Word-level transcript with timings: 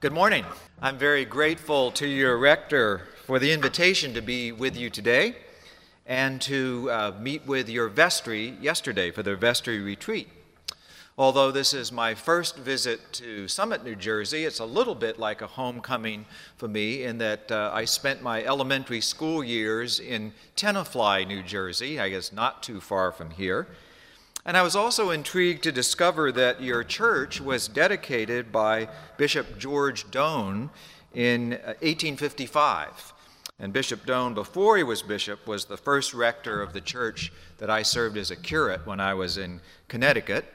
Good 0.00 0.14
morning. 0.14 0.46
I'm 0.80 0.96
very 0.96 1.26
grateful 1.26 1.90
to 1.90 2.06
your 2.06 2.38
rector 2.38 3.02
for 3.26 3.38
the 3.38 3.52
invitation 3.52 4.14
to 4.14 4.22
be 4.22 4.50
with 4.50 4.74
you 4.74 4.88
today 4.88 5.34
and 6.06 6.40
to 6.40 6.88
uh, 6.90 7.12
meet 7.20 7.46
with 7.46 7.68
your 7.68 7.90
vestry 7.90 8.56
yesterday 8.62 9.10
for 9.10 9.22
their 9.22 9.36
vestry 9.36 9.78
retreat. 9.78 10.30
Although 11.18 11.50
this 11.50 11.74
is 11.74 11.92
my 11.92 12.14
first 12.14 12.56
visit 12.56 13.12
to 13.12 13.46
Summit, 13.46 13.84
New 13.84 13.94
Jersey, 13.94 14.46
it's 14.46 14.60
a 14.60 14.64
little 14.64 14.94
bit 14.94 15.18
like 15.18 15.42
a 15.42 15.46
homecoming 15.46 16.24
for 16.56 16.66
me 16.66 17.04
in 17.04 17.18
that 17.18 17.52
uh, 17.52 17.70
I 17.74 17.84
spent 17.84 18.22
my 18.22 18.42
elementary 18.42 19.02
school 19.02 19.44
years 19.44 20.00
in 20.00 20.32
Tenafly, 20.56 21.26
New 21.26 21.42
Jersey, 21.42 22.00
I 22.00 22.08
guess 22.08 22.32
not 22.32 22.62
too 22.62 22.80
far 22.80 23.12
from 23.12 23.32
here. 23.32 23.66
And 24.44 24.56
I 24.56 24.62
was 24.62 24.74
also 24.74 25.10
intrigued 25.10 25.62
to 25.64 25.72
discover 25.72 26.32
that 26.32 26.62
your 26.62 26.82
church 26.82 27.40
was 27.40 27.68
dedicated 27.68 28.50
by 28.50 28.88
Bishop 29.18 29.58
George 29.58 30.10
Doane 30.10 30.70
in 31.12 31.50
1855. 31.50 32.88
Uh, 32.88 32.92
and 33.58 33.74
Bishop 33.74 34.06
Doane, 34.06 34.34
before 34.34 34.78
he 34.78 34.82
was 34.82 35.02
bishop, 35.02 35.46
was 35.46 35.66
the 35.66 35.76
first 35.76 36.14
rector 36.14 36.62
of 36.62 36.72
the 36.72 36.80
church 36.80 37.30
that 37.58 37.68
I 37.68 37.82
served 37.82 38.16
as 38.16 38.30
a 38.30 38.36
curate 38.36 38.86
when 38.86 39.00
I 39.00 39.12
was 39.12 39.36
in 39.36 39.60
Connecticut. 39.88 40.46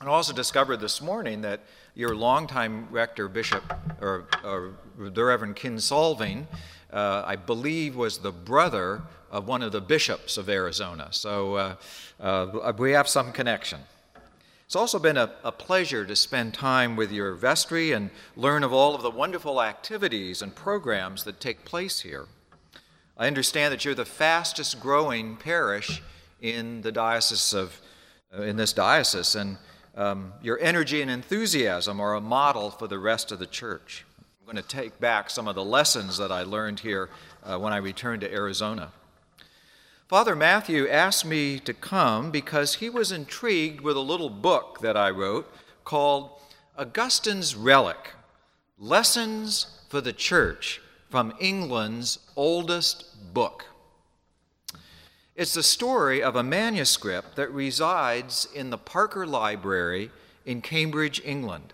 And 0.00 0.08
also 0.08 0.32
discovered 0.32 0.78
this 0.78 1.02
morning 1.02 1.42
that 1.42 1.60
your 1.94 2.16
longtime 2.16 2.88
rector, 2.90 3.28
Bishop, 3.28 3.62
or, 4.00 4.26
or 4.42 4.72
the 4.98 5.22
Reverend 5.22 5.56
Kinsolving, 5.56 6.46
uh, 6.94 7.24
I 7.26 7.36
believe 7.36 7.96
was 7.96 8.18
the 8.18 8.32
brother 8.32 9.02
of 9.30 9.48
one 9.48 9.62
of 9.62 9.72
the 9.72 9.80
bishops 9.80 10.38
of 10.38 10.48
Arizona. 10.48 11.08
So 11.10 11.56
uh, 11.56 11.74
uh, 12.20 12.72
we 12.78 12.92
have 12.92 13.08
some 13.08 13.32
connection. 13.32 13.80
It's 14.64 14.76
also 14.76 14.98
been 14.98 15.16
a, 15.16 15.30
a, 15.42 15.52
pleasure 15.52 16.06
to 16.06 16.16
spend 16.16 16.54
time 16.54 16.96
with 16.96 17.12
your 17.12 17.34
vestry 17.34 17.92
and 17.92 18.10
learn 18.36 18.64
of 18.64 18.72
all 18.72 18.94
of 18.94 19.02
the 19.02 19.10
wonderful 19.10 19.60
activities 19.60 20.40
and 20.40 20.54
programs 20.54 21.24
that 21.24 21.38
take 21.40 21.64
place 21.64 22.00
here. 22.00 22.26
I 23.18 23.26
understand 23.26 23.72
that 23.72 23.84
you're 23.84 23.94
the 23.94 24.04
fastest 24.04 24.80
growing 24.80 25.36
parish 25.36 26.02
in 26.40 26.80
the 26.82 26.92
diocese 26.92 27.52
of, 27.52 27.80
uh, 28.36 28.42
in 28.42 28.56
this 28.56 28.72
diocese, 28.72 29.34
and 29.34 29.58
um, 29.96 30.32
your 30.42 30.58
energy 30.60 31.02
and 31.02 31.10
enthusiasm 31.10 32.00
are 32.00 32.14
a 32.14 32.20
model 32.20 32.70
for 32.70 32.88
the 32.88 32.98
rest 32.98 33.30
of 33.32 33.38
the 33.38 33.46
church. 33.46 34.04
I'm 34.44 34.52
going 34.52 34.62
to 34.62 34.68
take 34.68 35.00
back 35.00 35.30
some 35.30 35.48
of 35.48 35.54
the 35.54 35.64
lessons 35.64 36.18
that 36.18 36.30
I 36.30 36.42
learned 36.42 36.80
here 36.80 37.08
uh, 37.44 37.58
when 37.58 37.72
I 37.72 37.78
returned 37.78 38.20
to 38.20 38.30
Arizona. 38.30 38.92
Father 40.06 40.36
Matthew 40.36 40.86
asked 40.86 41.24
me 41.24 41.58
to 41.60 41.72
come 41.72 42.30
because 42.30 42.74
he 42.74 42.90
was 42.90 43.10
intrigued 43.10 43.80
with 43.80 43.96
a 43.96 44.00
little 44.00 44.28
book 44.28 44.80
that 44.82 44.98
I 44.98 45.08
wrote 45.08 45.50
called 45.84 46.42
Augustine's 46.76 47.56
Relic 47.56 48.12
Lessons 48.78 49.80
for 49.88 50.02
the 50.02 50.12
Church 50.12 50.82
from 51.08 51.32
England's 51.40 52.18
Oldest 52.36 53.32
Book. 53.32 53.64
It's 55.34 55.54
the 55.54 55.62
story 55.62 56.22
of 56.22 56.36
a 56.36 56.42
manuscript 56.42 57.36
that 57.36 57.50
resides 57.50 58.46
in 58.54 58.68
the 58.68 58.76
Parker 58.76 59.26
Library 59.26 60.10
in 60.44 60.60
Cambridge, 60.60 61.22
England. 61.24 61.72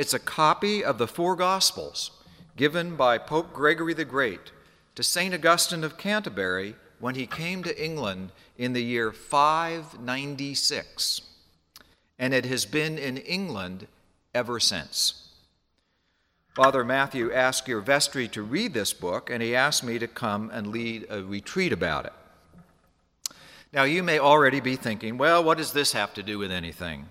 It's 0.00 0.14
a 0.14 0.18
copy 0.18 0.82
of 0.82 0.96
the 0.96 1.06
four 1.06 1.36
Gospels 1.36 2.12
given 2.56 2.96
by 2.96 3.18
Pope 3.18 3.52
Gregory 3.52 3.92
the 3.92 4.06
Great 4.06 4.50
to 4.94 5.02
St. 5.02 5.34
Augustine 5.34 5.84
of 5.84 5.98
Canterbury 5.98 6.74
when 7.00 7.16
he 7.16 7.26
came 7.26 7.62
to 7.64 7.84
England 7.84 8.32
in 8.56 8.72
the 8.72 8.82
year 8.82 9.12
596, 9.12 11.20
and 12.18 12.32
it 12.32 12.46
has 12.46 12.64
been 12.64 12.96
in 12.96 13.18
England 13.18 13.88
ever 14.34 14.58
since. 14.58 15.28
Father 16.54 16.82
Matthew 16.82 17.30
asked 17.30 17.68
your 17.68 17.82
vestry 17.82 18.26
to 18.28 18.40
read 18.40 18.72
this 18.72 18.94
book, 18.94 19.28
and 19.28 19.42
he 19.42 19.54
asked 19.54 19.84
me 19.84 19.98
to 19.98 20.08
come 20.08 20.50
and 20.50 20.68
lead 20.68 21.06
a 21.10 21.22
retreat 21.22 21.74
about 21.74 22.06
it. 22.06 22.14
Now, 23.70 23.82
you 23.82 24.02
may 24.02 24.18
already 24.18 24.60
be 24.60 24.76
thinking, 24.76 25.18
well, 25.18 25.44
what 25.44 25.58
does 25.58 25.74
this 25.74 25.92
have 25.92 26.14
to 26.14 26.22
do 26.22 26.38
with 26.38 26.50
anything? 26.50 27.06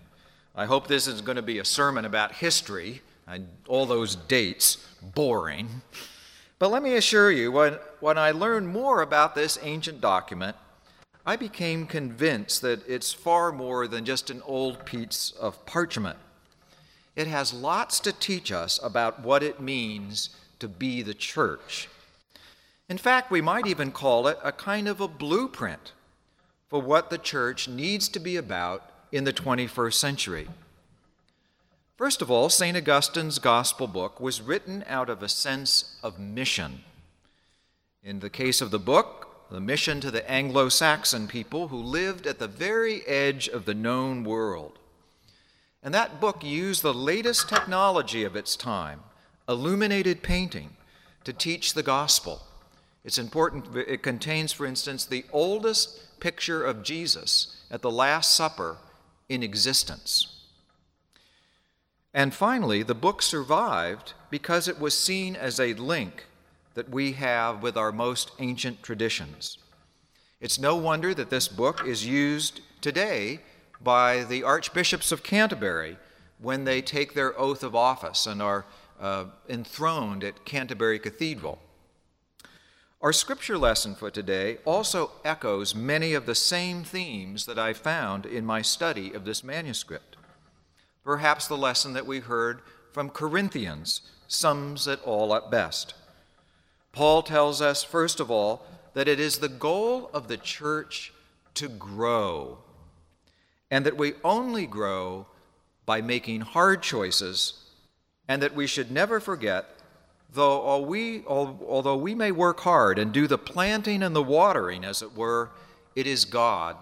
I 0.55 0.65
hope 0.65 0.87
this 0.87 1.07
is 1.07 1.21
going 1.21 1.35
to 1.37 1.41
be 1.41 1.59
a 1.59 1.65
sermon 1.65 2.05
about 2.05 2.33
history 2.33 3.01
and 3.27 3.47
all 3.67 3.85
those 3.85 4.15
dates. 4.15 4.85
Boring. 5.01 5.81
But 6.57 6.71
let 6.71 6.83
me 6.83 6.95
assure 6.95 7.31
you, 7.31 7.51
when, 7.51 7.77
when 8.01 8.17
I 8.17 8.31
learned 8.31 8.67
more 8.67 9.01
about 9.01 9.33
this 9.33 9.57
ancient 9.61 10.01
document, 10.01 10.57
I 11.25 11.35
became 11.35 11.85
convinced 11.85 12.61
that 12.63 12.87
it's 12.87 13.13
far 13.13 13.51
more 13.51 13.87
than 13.87 14.03
just 14.03 14.29
an 14.29 14.41
old 14.45 14.85
piece 14.85 15.31
of 15.39 15.65
parchment. 15.65 16.17
It 17.15 17.27
has 17.27 17.53
lots 17.53 17.99
to 18.01 18.11
teach 18.11 18.51
us 18.51 18.79
about 18.81 19.21
what 19.21 19.43
it 19.43 19.61
means 19.61 20.29
to 20.59 20.67
be 20.67 21.01
the 21.01 21.13
church. 21.13 21.87
In 22.89 22.97
fact, 22.97 23.31
we 23.31 23.41
might 23.41 23.67
even 23.67 23.91
call 23.91 24.27
it 24.27 24.39
a 24.43 24.51
kind 24.51 24.87
of 24.87 24.99
a 24.99 25.07
blueprint 25.07 25.93
for 26.67 26.81
what 26.81 27.09
the 27.09 27.17
church 27.17 27.67
needs 27.67 28.09
to 28.09 28.19
be 28.19 28.35
about 28.35 28.89
in 29.11 29.23
the 29.23 29.33
21st 29.33 29.93
century. 29.93 30.47
First 31.97 32.21
of 32.21 32.31
all, 32.31 32.49
St. 32.49 32.77
Augustine's 32.77 33.39
Gospel 33.39 33.87
book 33.87 34.21
was 34.21 34.41
written 34.41 34.85
out 34.87 35.09
of 35.09 35.21
a 35.21 35.27
sense 35.27 35.97
of 36.01 36.19
mission. 36.19 36.83
In 38.03 38.21
the 38.21 38.29
case 38.29 38.61
of 38.61 38.71
the 38.71 38.79
book, 38.79 39.49
the 39.51 39.59
mission 39.59 39.99
to 40.01 40.11
the 40.11 40.29
Anglo 40.29 40.69
Saxon 40.69 41.27
people 41.27 41.67
who 41.67 41.77
lived 41.77 42.25
at 42.25 42.39
the 42.39 42.47
very 42.47 43.05
edge 43.05 43.47
of 43.47 43.65
the 43.65 43.73
known 43.73 44.23
world. 44.23 44.79
And 45.81 45.93
that 45.93 46.21
book 46.21 46.43
used 46.43 46.83
the 46.83 46.93
latest 46.93 47.49
technology 47.49 48.23
of 48.23 48.35
its 48.35 48.55
time, 48.55 49.01
illuminated 49.47 50.21
painting, 50.21 50.77
to 51.23 51.33
teach 51.33 51.73
the 51.73 51.83
gospel. 51.83 52.41
It's 53.03 53.17
important, 53.17 53.75
it 53.75 54.03
contains, 54.03 54.51
for 54.51 54.65
instance, 54.65 55.05
the 55.05 55.25
oldest 55.31 56.19
picture 56.19 56.63
of 56.63 56.83
Jesus 56.83 57.61
at 57.71 57.81
the 57.81 57.91
Last 57.91 58.33
Supper 58.33 58.77
in 59.29 59.43
existence. 59.43 60.35
And 62.13 62.33
finally, 62.33 62.83
the 62.83 62.95
book 62.95 63.21
survived 63.21 64.13
because 64.29 64.67
it 64.67 64.79
was 64.79 64.97
seen 64.97 65.35
as 65.35 65.59
a 65.59 65.75
link 65.75 66.25
that 66.73 66.89
we 66.89 67.13
have 67.13 67.61
with 67.61 67.77
our 67.77 67.91
most 67.91 68.31
ancient 68.39 68.81
traditions. 68.81 69.59
It's 70.41 70.59
no 70.59 70.75
wonder 70.75 71.13
that 71.13 71.29
this 71.29 71.47
book 71.47 71.85
is 71.85 72.05
used 72.05 72.61
today 72.81 73.39
by 73.81 74.23
the 74.23 74.43
archbishops 74.43 75.11
of 75.11 75.23
Canterbury 75.23 75.97
when 76.39 76.63
they 76.63 76.81
take 76.81 77.13
their 77.13 77.37
oath 77.37 77.63
of 77.63 77.75
office 77.75 78.25
and 78.25 78.41
are 78.41 78.65
uh, 78.99 79.25
enthroned 79.47 80.23
at 80.23 80.45
Canterbury 80.45 80.99
Cathedral. 80.99 81.59
Our 83.01 83.13
scripture 83.13 83.57
lesson 83.57 83.95
for 83.95 84.11
today 84.11 84.57
also 84.65 85.11
echoes 85.23 85.73
many 85.73 86.13
of 86.13 86.25
the 86.25 86.35
same 86.35 86.83
themes 86.83 87.45
that 87.45 87.57
I 87.57 87.71
found 87.71 88.25
in 88.25 88.45
my 88.45 88.61
study 88.61 89.13
of 89.13 89.23
this 89.23 89.41
manuscript. 89.41 90.17
Perhaps 91.05 91.47
the 91.47 91.55
lesson 91.55 91.93
that 91.93 92.05
we 92.05 92.19
heard 92.19 92.59
from 92.91 93.09
Corinthians 93.09 94.01
sums 94.27 94.85
it 94.85 94.99
all 95.05 95.31
up 95.31 95.49
best. 95.49 95.93
Paul 96.91 97.23
tells 97.23 97.61
us, 97.61 97.83
first 97.83 98.19
of 98.19 98.29
all, 98.29 98.65
that 98.95 99.07
it 99.07 99.17
is 99.17 99.37
the 99.37 99.47
goal 99.47 100.09
of 100.13 100.27
the 100.27 100.35
church 100.35 101.13
to 101.53 101.69
grow, 101.69 102.57
and 103.71 103.85
that 103.85 103.95
we 103.95 104.15
only 104.25 104.65
grow 104.65 105.25
by 105.85 106.01
making 106.01 106.41
hard 106.41 106.83
choices, 106.83 107.63
and 108.27 108.41
that 108.43 108.55
we 108.55 108.67
should 108.67 108.91
never 108.91 109.21
forget, 109.21 109.78
though 110.33 110.79
we, 110.79 111.23
although 111.25 111.97
we 111.97 112.15
may 112.15 112.31
work 112.31 112.59
hard 112.61 112.99
and 112.99 113.11
do 113.11 113.27
the 113.27 113.37
planting 113.37 114.03
and 114.03 114.15
the 114.15 114.23
watering, 114.23 114.83
as 114.83 115.01
it 115.01 115.15
were, 115.15 115.51
it 115.95 116.07
is 116.07 116.25
God 116.25 116.77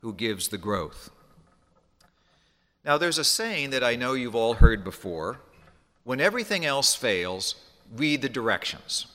who 0.00 0.12
gives 0.14 0.48
the 0.48 0.58
growth. 0.58 1.10
Now, 2.84 2.96
there's 2.96 3.18
a 3.18 3.24
saying 3.24 3.70
that 3.70 3.84
I 3.84 3.96
know 3.96 4.14
you've 4.14 4.34
all 4.34 4.54
heard 4.54 4.82
before 4.82 5.40
when 6.04 6.20
everything 6.20 6.64
else 6.64 6.94
fails, 6.94 7.54
read 7.94 8.22
the 8.22 8.28
directions. 8.28 9.06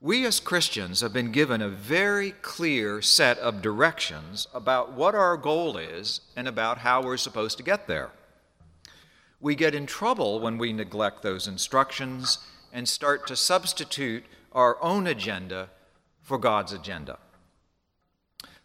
We 0.00 0.26
as 0.26 0.40
Christians 0.40 1.02
have 1.02 1.12
been 1.12 1.30
given 1.30 1.62
a 1.62 1.68
very 1.68 2.32
clear 2.32 3.02
set 3.02 3.38
of 3.38 3.62
directions 3.62 4.48
about 4.52 4.92
what 4.92 5.14
our 5.14 5.36
goal 5.36 5.76
is 5.76 6.22
and 6.34 6.48
about 6.48 6.78
how 6.78 7.02
we're 7.02 7.18
supposed 7.18 7.58
to 7.58 7.62
get 7.62 7.86
there. 7.86 8.10
We 9.42 9.56
get 9.56 9.74
in 9.74 9.86
trouble 9.86 10.38
when 10.38 10.56
we 10.56 10.72
neglect 10.72 11.22
those 11.22 11.48
instructions 11.48 12.38
and 12.72 12.88
start 12.88 13.26
to 13.26 13.34
substitute 13.34 14.22
our 14.52 14.80
own 14.80 15.08
agenda 15.08 15.68
for 16.22 16.38
God's 16.38 16.72
agenda. 16.72 17.18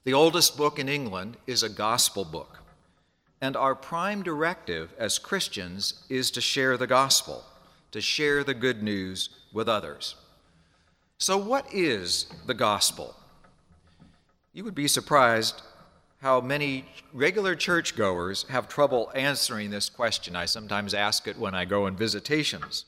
The 0.04 0.14
oldest 0.14 0.56
book 0.56 0.78
in 0.78 0.88
England 0.88 1.38
is 1.48 1.64
a 1.64 1.70
gospel 1.70 2.24
book. 2.24 2.60
And 3.42 3.58
our 3.58 3.74
prime 3.74 4.22
directive 4.22 4.94
as 5.00 5.18
Christians 5.18 6.06
is 6.10 6.30
to 6.32 6.42
share 6.42 6.78
the 6.78 6.88
gospel, 6.88 7.44
to 7.92 8.00
share 8.00 8.44
the 8.44 8.54
good 8.54 8.84
news 8.84 9.30
with 9.52 9.68
others. 9.68 10.14
So, 11.18 11.38
what 11.38 11.66
is 11.74 12.28
the 12.46 12.54
gospel? 12.54 13.16
You 14.54 14.64
would 14.64 14.76
be 14.76 14.88
surprised 14.88 15.64
how 16.20 16.42
many 16.42 16.86
regular 17.14 17.56
churchgoers 17.56 18.46
have 18.50 18.68
trouble 18.68 19.12
answering 19.14 19.70
this 19.70 19.90
question. 19.90 20.36
I 20.36 20.46
sometimes 20.46 20.94
ask 20.94 21.28
it 21.28 21.38
when 21.38 21.54
I 21.54 21.66
go 21.66 21.86
on 21.86 21.96
visitations. 21.96 22.86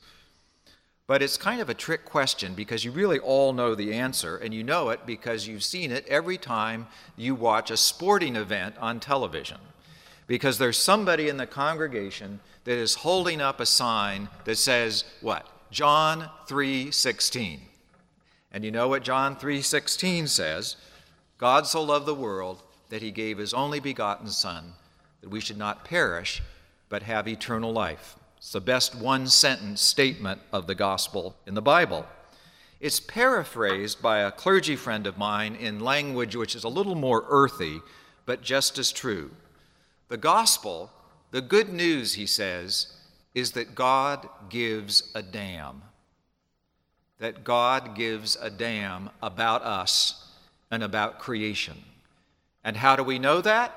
But 1.06 1.22
it's 1.22 1.36
kind 1.36 1.60
of 1.60 1.68
a 1.68 1.74
trick 1.74 2.04
question 2.04 2.54
because 2.54 2.84
you 2.84 2.90
really 2.90 3.18
all 3.18 3.52
know 3.52 3.74
the 3.74 3.92
answer, 3.92 4.36
and 4.36 4.54
you 4.54 4.62
know 4.62 4.90
it 4.90 5.06
because 5.06 5.46
you've 5.46 5.64
seen 5.64 5.90
it 5.90 6.06
every 6.06 6.38
time 6.38 6.86
you 7.16 7.34
watch 7.34 7.70
a 7.70 7.76
sporting 7.76 8.36
event 8.36 8.76
on 8.78 9.00
television. 9.00 9.58
Because 10.26 10.58
there's 10.58 10.78
somebody 10.78 11.28
in 11.28 11.36
the 11.36 11.46
congregation 11.46 12.40
that 12.64 12.78
is 12.78 12.94
holding 12.96 13.40
up 13.40 13.58
a 13.58 13.66
sign 13.66 14.28
that 14.44 14.56
says, 14.56 15.04
what? 15.20 15.46
John 15.70 16.30
3:16. 16.48 17.60
And 18.52 18.64
you 18.64 18.70
know 18.72 18.88
what 18.88 19.04
John 19.04 19.36
3:16 19.36 20.28
says? 20.28 20.76
God 21.38 21.66
so 21.66 21.82
loved 21.82 22.06
the 22.06 22.14
world 22.14 22.62
that 22.90 23.02
he 23.02 23.10
gave 23.10 23.38
his 23.38 23.54
only 23.54 23.80
begotten 23.80 24.28
son 24.28 24.74
that 25.22 25.30
we 25.30 25.40
should 25.40 25.58
not 25.58 25.84
perish 25.84 26.42
but 26.88 27.02
have 27.02 27.26
eternal 27.26 27.72
life. 27.72 28.16
It's 28.36 28.52
the 28.52 28.60
best 28.60 28.94
one 28.94 29.26
sentence 29.26 29.80
statement 29.80 30.40
of 30.52 30.66
the 30.66 30.74
gospel 30.74 31.36
in 31.46 31.54
the 31.54 31.62
Bible. 31.62 32.06
It's 32.80 32.98
paraphrased 32.98 34.00
by 34.00 34.20
a 34.20 34.32
clergy 34.32 34.76
friend 34.76 35.06
of 35.06 35.18
mine 35.18 35.54
in 35.54 35.80
language 35.80 36.34
which 36.34 36.56
is 36.56 36.64
a 36.64 36.68
little 36.68 36.94
more 36.94 37.24
earthy, 37.28 37.80
but 38.26 38.42
just 38.42 38.78
as 38.78 38.90
true. 38.90 39.30
The 40.08 40.16
gospel, 40.16 40.90
the 41.30 41.42
good 41.42 41.68
news, 41.68 42.14
he 42.14 42.26
says, 42.26 42.94
is 43.34 43.52
that 43.52 43.74
God 43.74 44.28
gives 44.48 45.12
a 45.14 45.22
damn. 45.22 45.82
That 47.18 47.44
God 47.44 47.94
gives 47.94 48.36
a 48.36 48.50
damn 48.50 49.10
about 49.22 49.62
us 49.62 50.32
and 50.70 50.82
about 50.82 51.18
creation. 51.18 51.76
And 52.64 52.76
how 52.76 52.96
do 52.96 53.02
we 53.02 53.18
know 53.18 53.40
that? 53.40 53.74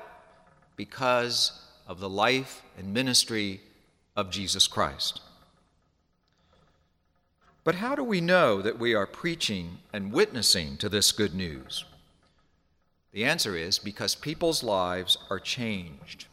Because 0.76 1.60
of 1.86 2.00
the 2.00 2.08
life 2.08 2.62
and 2.78 2.92
ministry 2.92 3.60
of 4.16 4.30
Jesus 4.30 4.66
Christ. 4.66 5.20
But 7.62 7.76
how 7.76 7.94
do 7.94 8.04
we 8.04 8.20
know 8.20 8.60
that 8.60 8.78
we 8.78 8.94
are 8.94 9.06
preaching 9.06 9.78
and 9.92 10.12
witnessing 10.12 10.76
to 10.78 10.88
this 10.88 11.12
good 11.12 11.34
news? 11.34 11.84
The 13.12 13.24
answer 13.24 13.56
is 13.56 13.78
because 13.78 14.14
people's 14.14 14.62
lives 14.62 15.16
are 15.30 15.40
changed. 15.40 16.26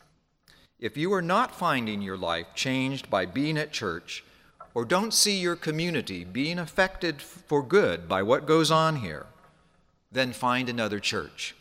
If 0.80 0.98
you 0.98 1.14
are 1.14 1.22
not 1.22 1.56
finding 1.56 2.02
your 2.02 2.18
life 2.18 2.48
changed 2.56 3.10
by 3.10 3.26
being 3.28 3.58
at 3.58 3.72
church, 3.72 4.26
or 4.74 4.84
don't 4.84 5.14
see 5.14 5.38
your 5.38 5.56
community 5.56 6.24
being 6.24 6.58
affected 6.58 7.22
for 7.22 7.62
good 7.62 8.10
by 8.10 8.24
what 8.24 8.48
goes 8.48 8.72
on 8.72 8.98
here, 8.98 9.28
then 10.12 10.34
find 10.34 10.68
another 10.70 11.00
church. 11.00 11.56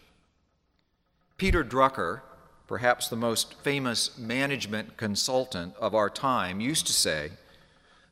Peter 1.40 1.64
Drucker 1.64 2.20
perhaps 2.66 3.08
the 3.08 3.16
most 3.16 3.54
famous 3.62 4.19
management 4.19 4.98
consultant 4.98 5.75
of 5.81 5.94
our 5.94 6.10
time, 6.10 6.60
used 6.60 6.87
to 6.87 6.92
say 6.92 7.31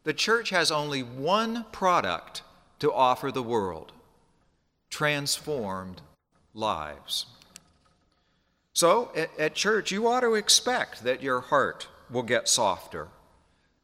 the 0.05 0.15
church 0.15 0.49
has 0.49 0.73
only 0.73 1.03
one 1.03 1.67
product 1.71 2.41
to 2.79 2.91
offer 2.91 3.31
the 3.31 3.43
world 3.43 3.93
transformed 4.89 6.01
lives. 6.55 7.27
So, 8.73 9.11
at, 9.15 9.29
at, 9.39 9.55
church, 9.55 9.93
you 9.93 10.09
ought 10.09 10.21
to 10.21 10.35
expect 10.35 11.05
that 11.05 11.23
your 11.23 11.41
heart 11.41 11.87
will 12.11 12.23
get 12.23 12.49
softer, 12.49 13.09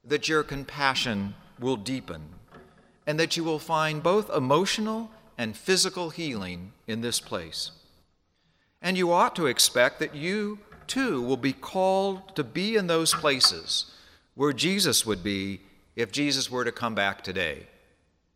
that 0.02 0.26
your 0.26 0.42
compassion 0.42 1.34
will 1.60 1.76
deepen, 1.76 2.30
and 3.06 3.20
that 3.20 3.36
you 3.36 3.44
will 3.44 3.58
find 3.58 4.02
both 4.02 4.34
emotional 4.34 5.10
and 5.36 5.54
physical 5.54 6.08
healing 6.08 6.72
in 6.86 7.02
this 7.02 7.20
place. 7.20 7.72
And 8.84 8.98
you 8.98 9.12
ought 9.12 9.34
to 9.36 9.46
expect 9.46 9.98
that 10.00 10.14
you, 10.14 10.58
too, 10.86 11.22
will 11.22 11.38
be 11.38 11.54
called 11.54 12.36
to 12.36 12.44
be 12.44 12.76
in 12.76 12.86
those 12.86 13.14
places 13.14 13.86
where 14.34 14.52
Jesus 14.52 15.06
would 15.06 15.24
be 15.24 15.62
if 15.96 16.12
Jesus 16.12 16.50
were 16.50 16.66
to 16.66 16.70
come 16.70 16.94
back 16.94 17.24
today. 17.24 17.66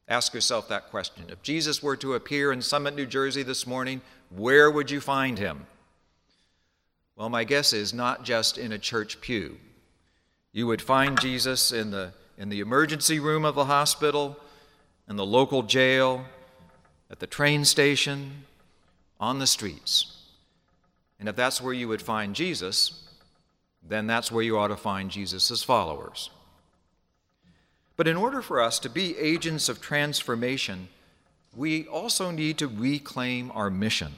Ask 0.09 0.33
yourself 0.33 0.67
that 0.69 0.89
question. 0.89 1.25
If 1.29 1.43
Jesus 1.43 1.83
were 1.83 1.97
to 1.97 2.15
appear 2.15 2.51
in 2.51 2.63
Summit, 2.63 2.97
New 2.97 3.05
Jersey 3.05 3.43
this 3.43 3.67
morning, 3.67 4.01
where 4.31 4.71
would 4.71 4.91
you 4.91 5.03
find 5.03 5.39
him? 5.39 5.67
Well, 7.15 7.29
my 7.29 7.45
guess 7.45 7.75
is 7.75 7.93
not 7.93 8.25
just 8.25 8.57
in 8.57 8.73
a 8.73 8.79
church 8.79 9.21
pew. 9.21 9.59
You 10.53 10.67
would 10.67 10.81
find 10.81 11.21
Jesus 11.21 11.73
in 11.73 11.91
the, 11.91 12.15
in 12.39 12.49
the 12.49 12.61
emergency 12.61 13.21
room 13.21 13.45
of 13.45 13.55
the 13.55 13.67
hospital, 13.67 14.39
in 15.11 15.17
the 15.17 15.27
local 15.27 15.63
jail, 15.63 16.25
at 17.11 17.19
the 17.19 17.27
train 17.27 17.67
station, 17.67 18.45
on 19.21 19.41
the 19.41 19.47
streets. 19.47 20.18
And 21.19 21.29
if 21.29 21.37
that's 21.37 21.61
where 21.61 21.75
you 21.75 21.89
would 21.89 22.03
find 22.03 22.35
Jesus, 22.35 23.09
then 23.87 24.07
that's 24.07 24.31
where 24.31 24.45
you 24.45 24.59
ought 24.59 24.69
to 24.69 24.77
find 24.77 25.11
Jesus' 25.11 25.63
followers. 25.63 26.31
But 27.97 28.07
in 28.07 28.17
order 28.17 28.43
for 28.43 28.61
us 28.61 28.79
to 28.81 28.89
be 28.89 29.19
agents 29.19 29.69
of 29.69 29.81
transformation, 29.81 30.89
we 31.57 31.87
also 31.87 32.31
need 32.31 32.59
to 32.59 32.69
reclaim 32.69 33.51
our 33.53 33.71
mission. 33.71 34.15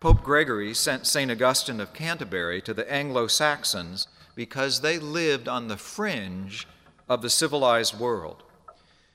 Pope 0.00 0.22
Gregory 0.22 0.74
sent 0.74 1.06
St. 1.06 1.30
Augustine 1.30 1.80
of 1.80 1.94
Canterbury 1.94 2.60
to 2.60 2.74
the 2.74 2.90
Anglo 2.92 3.26
Saxons 3.26 4.06
because 4.34 4.82
they 4.82 4.98
lived 4.98 5.48
on 5.48 5.68
the 5.68 5.78
fringe 5.78 6.68
of 7.08 7.22
the 7.22 7.30
civilized 7.30 7.98
world. 7.98 8.42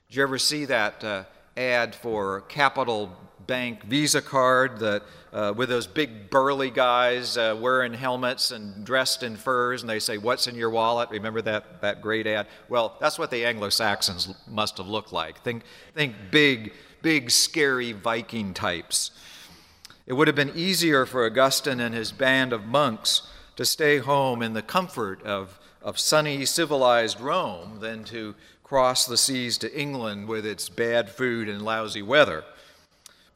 Did 0.07 0.15
you 0.15 0.23
ever 0.23 0.39
see 0.39 0.65
that 0.65 1.03
uh, 1.03 1.23
ad 1.55 1.93
for 1.93 2.41
Capital 2.41 3.15
Bank 3.49 3.81
Visa 3.85 4.21
card 4.21 4.77
that 4.77 5.01
uh, 5.33 5.51
with 5.57 5.69
those 5.69 5.87
big 5.87 6.29
burly 6.29 6.69
guys 6.69 7.35
uh, 7.35 7.57
wearing 7.59 7.95
helmets 7.95 8.51
and 8.51 8.85
dressed 8.85 9.23
in 9.23 9.35
furs, 9.35 9.81
and 9.81 9.89
they 9.89 9.97
say, 9.97 10.19
What's 10.19 10.45
in 10.45 10.53
your 10.53 10.69
wallet? 10.69 11.09
Remember 11.09 11.41
that, 11.41 11.81
that 11.81 11.99
great 11.99 12.27
ad? 12.27 12.45
Well, 12.69 12.95
that's 13.01 13.17
what 13.17 13.31
the 13.31 13.43
Anglo 13.45 13.69
Saxons 13.69 14.35
must 14.47 14.77
have 14.77 14.85
looked 14.85 15.11
like. 15.11 15.41
Think, 15.41 15.63
think 15.95 16.13
big, 16.29 16.73
big, 17.01 17.31
scary 17.31 17.91
Viking 17.91 18.53
types. 18.53 19.09
It 20.05 20.13
would 20.13 20.27
have 20.27 20.35
been 20.35 20.53
easier 20.55 21.07
for 21.07 21.25
Augustine 21.25 21.79
and 21.79 21.95
his 21.95 22.11
band 22.11 22.53
of 22.53 22.65
monks 22.65 23.23
to 23.55 23.65
stay 23.65 23.97
home 23.97 24.43
in 24.43 24.53
the 24.53 24.61
comfort 24.61 25.23
of, 25.23 25.59
of 25.81 25.97
sunny, 25.97 26.45
civilized 26.45 27.19
Rome 27.19 27.79
than 27.79 28.03
to 28.05 28.35
cross 28.63 29.07
the 29.07 29.17
seas 29.17 29.57
to 29.57 29.75
England 29.75 30.27
with 30.27 30.45
its 30.45 30.69
bad 30.69 31.09
food 31.09 31.49
and 31.49 31.63
lousy 31.63 32.03
weather. 32.03 32.43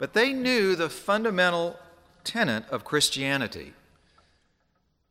But 0.03 0.11
they 0.11 0.33
knew 0.33 0.75
the 0.75 0.89
fundamental 0.89 1.79
tenet 2.25 2.67
of 2.69 2.83
Christianity 2.83 3.71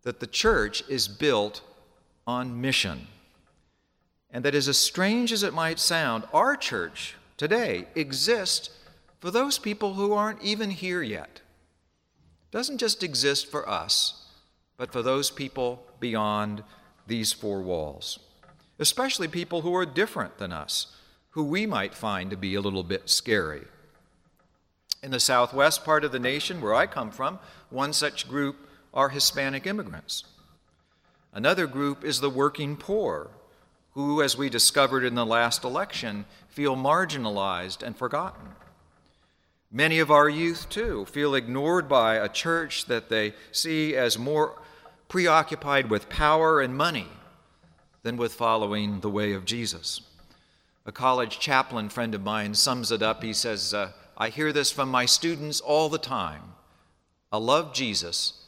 that 0.03 0.21
the 0.21 0.27
church 0.27 0.85
is 0.87 1.09
built 1.09 1.63
on 2.27 2.61
mission. 2.61 3.07
And 4.31 4.45
that, 4.45 4.55
as 4.55 4.77
strange 4.77 5.33
as 5.33 5.43
it 5.43 5.55
might 5.55 5.79
sound, 5.79 6.25
our 6.35 6.57
church 6.57 7.15
today 7.39 7.87
exists 7.95 8.69
for 9.19 9.31
those 9.31 9.59
people 9.59 9.95
who 9.95 10.13
aren't 10.13 10.43
even 10.43 10.69
here 10.69 11.01
yet. 11.01 11.41
It 12.43 12.51
doesn't 12.51 12.77
just 12.77 13.03
exist 13.03 13.51
for 13.51 13.67
us, 13.67 14.27
but 14.77 14.93
for 14.93 15.01
those 15.01 15.31
people 15.31 15.87
beyond 16.01 16.65
these 17.07 17.33
four 17.33 17.63
walls, 17.63 18.19
especially 18.79 19.27
people 19.27 19.63
who 19.63 19.75
are 19.75 19.87
different 19.87 20.37
than 20.37 20.53
us, 20.53 20.95
who 21.31 21.45
we 21.45 21.65
might 21.65 21.95
find 21.95 22.29
to 22.29 22.37
be 22.37 22.55
a 22.55 22.61
little 22.61 22.83
bit 22.83 23.09
scary. 23.09 23.63
In 25.03 25.11
the 25.11 25.21
southwest 25.21 25.85
part 25.85 26.05
of 26.05 26.13
the 26.13 26.21
nation, 26.21 26.61
where 26.61 26.75
I 26.75 26.87
come 26.87 27.11
from, 27.11 27.41
one 27.71 27.93
such 27.93 28.29
group 28.29 28.57
are 28.95 29.09
Hispanic 29.09 29.67
immigrants. 29.67 30.25
Another 31.33 31.67
group 31.67 32.05
is 32.05 32.21
the 32.21 32.31
working 32.31 32.77
poor, 32.77 33.31
who, 33.95 34.23
as 34.23 34.37
we 34.37 34.49
discovered 34.49 35.05
in 35.05 35.15
the 35.15 35.27
last 35.27 35.65
election, 35.65 36.25
feel 36.49 36.77
marginalized 36.77 37.83
and 37.83 37.97
forgotten. 37.97 38.51
Many 39.73 39.99
of 39.99 40.11
our 40.11 40.29
youth, 40.29 40.69
too, 40.69 41.07
feel 41.07 41.35
ignored 41.35 41.89
by 41.89 42.17
a 42.17 42.29
church 42.29 42.85
that 42.87 43.09
they 43.09 43.33
see 43.51 43.97
as 43.97 44.19
more 44.19 44.61
preoccupied 45.09 45.91
with 45.91 46.09
power 46.11 46.61
and 46.61 46.77
money 46.77 47.09
than 48.03 48.17
with 48.17 48.35
following 48.35 49.01
the 49.01 49.11
way 49.11 49.33
of 49.33 49.47
Jesus. 49.47 50.03
A 50.85 50.93
college 50.93 51.39
chaplain 51.39 51.89
friend 51.89 52.15
of 52.15 52.23
mine 52.23 52.55
sums 52.55 52.93
it 52.93 53.03
up. 53.03 53.23
He 53.23 53.33
says, 53.33 53.73
uh, 53.73 53.93
I 54.17 54.29
hear 54.29 54.53
this 54.53 54.71
from 54.71 54.91
my 54.91 55.07
students 55.07 55.61
all 55.61 55.89
the 55.89 55.99
time. 55.99 56.55
I 57.31 57.39
love 57.39 57.73
Jesus, 57.73 58.45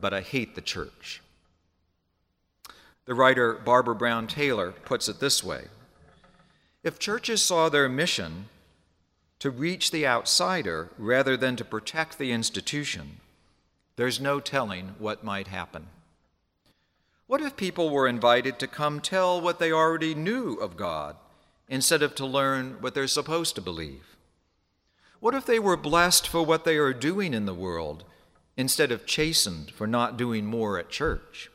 but 0.00 0.12
I 0.12 0.20
hate 0.20 0.54
the 0.54 0.60
church. 0.60 1.22
The 3.06 3.14
writer 3.14 3.54
Barbara 3.54 3.94
Brown 3.94 4.26
Taylor 4.26 4.72
puts 4.72 5.08
it 5.08 5.20
this 5.20 5.44
way 5.44 5.66
If 6.82 6.98
churches 6.98 7.42
saw 7.42 7.68
their 7.68 7.88
mission 7.88 8.46
to 9.38 9.50
reach 9.50 9.90
the 9.90 10.06
outsider 10.06 10.90
rather 10.98 11.36
than 11.36 11.54
to 11.56 11.64
protect 11.64 12.18
the 12.18 12.32
institution, 12.32 13.20
there's 13.96 14.20
no 14.20 14.40
telling 14.40 14.94
what 14.98 15.22
might 15.22 15.48
happen. 15.48 15.88
What 17.26 17.40
if 17.40 17.56
people 17.56 17.90
were 17.90 18.08
invited 18.08 18.58
to 18.58 18.66
come 18.66 19.00
tell 19.00 19.40
what 19.40 19.58
they 19.58 19.72
already 19.72 20.14
knew 20.14 20.54
of 20.54 20.76
God 20.76 21.16
instead 21.68 22.02
of 22.02 22.14
to 22.16 22.26
learn 22.26 22.76
what 22.80 22.94
they're 22.94 23.06
supposed 23.06 23.54
to 23.54 23.62
believe? 23.62 24.13
What 25.24 25.34
if 25.34 25.46
they 25.46 25.58
were 25.58 25.78
blessed 25.78 26.28
for 26.28 26.42
what 26.42 26.66
they 26.66 26.76
are 26.76 26.92
doing 26.92 27.32
in 27.32 27.46
the 27.46 27.54
world 27.54 28.04
instead 28.58 28.92
of 28.92 29.06
chastened 29.06 29.70
for 29.70 29.86
not 29.86 30.18
doing 30.18 30.44
more 30.44 30.78
at 30.78 30.90
church? 30.90 31.50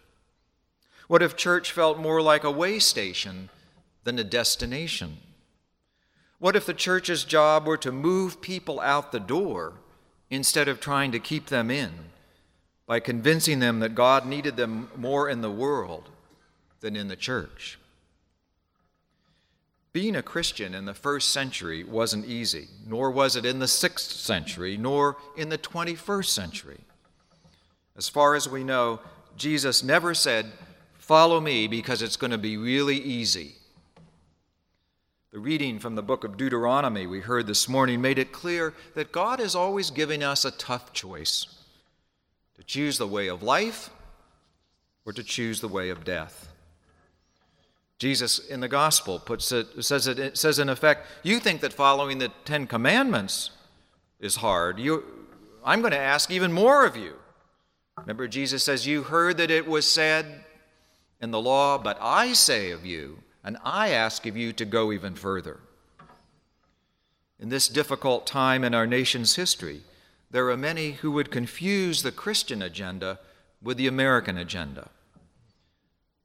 What 1.08 1.22
if 1.22 1.36
church 1.36 1.72
felt 1.72 2.00
more 2.00 2.20
like 2.20 2.44
a 2.44 2.50
way 2.50 2.80
station 2.80 3.52
than 4.06 4.18
a 4.18 4.24
destination? 4.24 5.18
What 6.40 6.56
if 6.56 6.66
the 6.66 6.74
church's 6.74 7.24
job 7.24 7.68
were 7.68 7.78
to 7.78 7.92
move 7.92 8.42
people 8.42 8.80
out 8.80 9.12
the 9.12 9.20
door 9.20 9.74
instead 10.32 10.68
of 10.68 10.80
trying 10.80 11.12
to 11.12 11.20
keep 11.20 11.46
them 11.46 11.70
in 11.70 11.92
by 12.88 13.00
convincing 13.00 13.60
them 13.60 13.82
that 13.82 13.94
God 13.94 14.26
needed 14.26 14.58
them 14.58 14.90
more 14.98 15.30
in 15.30 15.42
the 15.42 15.52
world 15.52 16.10
than 16.80 16.96
in 16.96 17.08
the 17.08 17.16
church? 17.16 17.78
Being 20.00 20.16
a 20.16 20.24
Christian 20.24 20.76
in 20.76 20.86
the 20.86 20.94
first 20.94 21.28
century 21.28 21.84
wasn't 21.84 22.26
easy, 22.26 22.70
nor 22.88 23.12
was 23.12 23.36
it 23.36 23.46
in 23.46 23.60
the 23.60 23.68
sixth 23.68 24.14
century, 24.14 24.78
nor 24.78 25.18
in 25.36 25.50
the 25.50 25.58
21st 25.58 26.28
century. 26.28 26.80
As 27.98 28.08
far 28.08 28.34
as 28.36 28.48
we 28.48 28.64
know, 28.64 29.02
Jesus 29.36 29.84
never 29.84 30.14
said, 30.14 30.54
Follow 31.00 31.42
me 31.42 31.68
because 31.68 32.02
it's 32.02 32.16
going 32.16 32.32
to 32.32 32.38
be 32.38 32.56
really 32.56 32.96
easy. 32.96 33.56
The 35.34 35.40
reading 35.40 35.80
from 35.80 35.96
the 35.96 36.02
book 36.02 36.24
of 36.24 36.38
Deuteronomy 36.38 37.06
we 37.06 37.20
heard 37.20 37.46
this 37.46 37.68
morning 37.68 38.00
made 38.00 38.20
it 38.20 38.32
clear 38.32 38.74
that 38.96 39.12
God 39.12 39.42
is 39.42 39.54
always 39.54 39.92
giving 39.92 40.24
us 40.24 40.46
a 40.46 40.52
tough 40.52 40.94
choice 40.94 41.46
to 42.56 42.64
choose 42.64 42.98
the 42.98 43.06
way 43.06 43.28
of 43.28 43.44
life 43.44 43.90
or 45.06 45.12
to 45.12 45.24
choose 45.24 45.60
the 45.60 45.68
way 45.68 45.90
of 45.90 46.06
death. 46.06 46.49
Jesus 48.00 48.40
in 48.40 48.62
the 48.62 48.68
gospel 48.70 49.20
puts 49.20 49.52
it 49.52 49.84
says 49.84 50.08
it, 50.08 50.18
it 50.18 50.38
says 50.38 50.58
in 50.58 50.70
effect, 50.70 51.06
you 51.22 51.40
think 51.40 51.60
that 51.62 51.74
following 51.74 52.18
the 52.18 52.32
10 52.46 52.66
commandments 52.66 53.52
is 54.20 54.38
hard. 54.38 54.80
You 54.80 55.04
I'm 55.66 55.82
going 55.82 55.92
to 55.92 56.00
ask 56.00 56.32
even 56.32 56.54
more 56.54 56.86
of 56.86 56.96
you. 56.96 57.16
Remember 57.98 58.28
Jesus 58.28 58.64
says 58.64 58.88
you 58.88 59.04
heard 59.04 59.38
that 59.38 59.52
it 59.52 59.68
was 59.68 59.86
said 59.86 60.46
in 61.22 61.32
the 61.32 61.42
law, 61.42 61.78
but 61.78 61.98
I 62.02 62.32
say 62.32 62.72
of 62.72 62.86
you, 62.86 63.20
and 63.44 63.58
I 63.64 63.90
ask 63.90 64.26
of 64.26 64.38
you 64.38 64.54
to 64.54 64.64
go 64.64 64.94
even 64.94 65.16
further. 65.16 65.60
In 67.38 67.50
this 67.50 67.68
difficult 67.68 68.26
time 68.26 68.64
in 68.64 68.74
our 68.74 68.88
nation's 68.88 69.36
history, 69.36 69.82
there 70.32 70.50
are 70.50 70.58
many 70.58 70.92
who 70.92 71.12
would 71.12 71.32
confuse 71.32 72.02
the 72.02 72.12
Christian 72.12 72.62
agenda 72.62 73.20
with 73.62 73.78
the 73.78 73.88
American 73.88 74.38
agenda. 74.38 74.90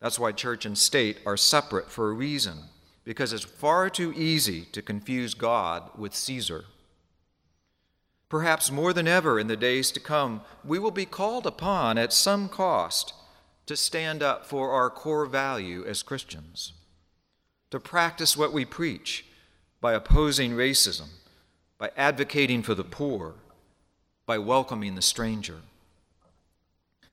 That's 0.05 0.19
why 0.19 0.33
church 0.33 0.67
and 0.67 0.77
state 0.77 1.21
are 1.25 1.39
separate 1.39 1.91
for 1.91 2.11
a 2.11 2.13
reason, 2.13 2.65
because 3.05 3.33
it's 3.33 3.43
far 3.43 3.89
too 3.89 4.13
easy 4.15 4.67
to 4.73 4.83
confuse 4.83 5.33
God 5.33 5.89
with 5.97 6.15
Caesar. 6.15 6.67
Perhaps 8.29 8.71
more 8.71 8.93
than 8.93 9.09
ever 9.09 9.41
in 9.41 9.47
the 9.47 9.57
days 9.57 9.91
to 9.93 10.01
come, 10.01 10.43
we 10.63 10.79
will 10.79 10.91
be 10.91 11.07
called 11.07 11.47
upon 11.47 11.97
at 11.97 12.13
some 12.13 12.51
cost 12.51 13.15
to 13.65 13.79
stand 13.79 14.23
up 14.23 14.45
for 14.45 14.73
our 14.73 14.91
core 14.91 15.25
value 15.25 15.83
as 15.87 16.03
Christians, 16.03 16.75
to 17.71 17.81
practice 17.81 18.37
what 18.37 18.53
we 18.53 18.67
preach 18.67 19.25
by 19.81 19.95
opposing 19.95 20.53
racism, 20.53 21.09
by 21.79 21.91
advocating 21.97 22.63
for 22.63 22.75
the 22.75 22.85
poor, 22.85 23.37
by 24.27 24.37
welcoming 24.37 24.97
the 24.97 25.01
stranger. 25.01 25.61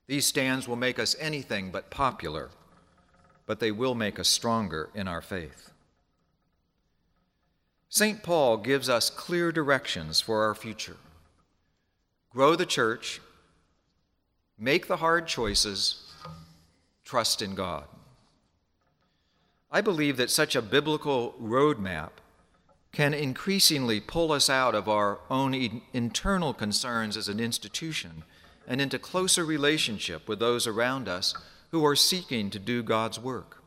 These 0.08 0.26
stands 0.26 0.68
will 0.68 0.76
make 0.76 0.98
us 0.98 1.16
anything 1.18 1.70
but 1.70 1.88
popular 1.88 2.50
but 3.46 3.60
they 3.60 3.70
will 3.70 3.94
make 3.94 4.18
us 4.18 4.28
stronger 4.28 4.90
in 4.94 5.08
our 5.08 5.22
faith. 5.22 5.70
St. 7.88 8.22
Paul 8.22 8.56
gives 8.56 8.88
us 8.88 9.10
clear 9.10 9.52
directions 9.52 10.20
for 10.20 10.44
our 10.44 10.54
future 10.54 10.96
grow 12.30 12.56
the 12.56 12.64
church, 12.64 13.20
make 14.58 14.86
the 14.86 14.96
hard 14.96 15.26
choices, 15.26 16.10
trust 17.04 17.42
in 17.42 17.54
God. 17.54 17.84
I 19.70 19.82
believe 19.82 20.16
that 20.16 20.30
such 20.30 20.56
a 20.56 20.62
biblical 20.62 21.34
roadmap 21.38 22.12
can 22.92 23.12
increasingly 23.12 24.00
pull 24.00 24.32
us 24.32 24.48
out 24.48 24.74
of 24.74 24.88
our 24.88 25.18
own 25.30 25.82
internal 25.92 26.54
concerns 26.54 27.16
as 27.16 27.28
an 27.28 27.40
institution 27.40 28.22
and 28.66 28.80
into 28.80 28.98
closer 28.98 29.44
relationship 29.44 30.28
with 30.28 30.38
those 30.38 30.66
around 30.66 31.08
us 31.08 31.34
who 31.72 31.84
are 31.84 31.96
seeking 31.96 32.50
to 32.50 32.58
do 32.58 32.82
God's 32.82 33.18
work. 33.18 33.62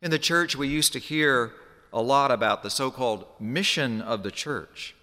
In 0.00 0.10
the 0.10 0.18
church, 0.18 0.56
we 0.56 0.68
used 0.68 0.92
to 0.94 0.98
hear 0.98 1.52
a 1.92 2.00
lot 2.00 2.30
about 2.30 2.62
the 2.62 2.70
so 2.70 2.90
called 2.90 3.26
mission 3.38 4.00
of 4.00 4.22
the 4.22 4.30
church. 4.30 4.94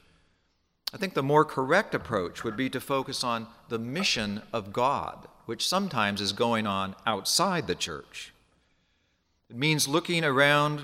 I 0.94 0.98
think 0.98 1.13
the 1.13 1.22
more 1.22 1.46
correct 1.46 1.94
approach 1.94 2.44
would 2.44 2.58
be 2.58 2.70
to 2.72 2.82
focus 2.82 3.24
on 3.24 3.48
the 3.68 3.78
mission 3.78 4.42
of 4.51 4.74
God, 4.74 5.28
which 5.46 5.68
sometimes 5.68 6.20
is 6.20 6.34
going 6.34 6.66
on 6.66 6.96
outside 7.06 7.68
the 7.68 7.75
church. 7.75 8.34
It 9.50 9.56
means 9.56 9.88
looking 9.88 10.24
around 10.24 10.84